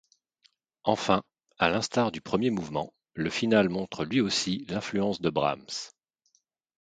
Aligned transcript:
Enfin, 0.83 1.21
à 1.59 1.69
l'instar 1.69 2.11
du 2.11 2.21
premier 2.21 2.49
mouvement, 2.49 2.91
le 3.13 3.29
finale 3.29 3.69
montre 3.69 4.03
lui 4.03 4.19
aussi 4.19 4.65
l'influence 4.67 5.21
de 5.21 5.29
Brahms. 5.29 5.91